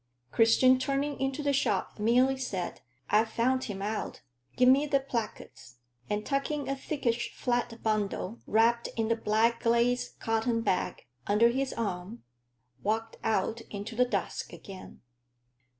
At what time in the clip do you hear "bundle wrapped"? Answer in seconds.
7.83-8.87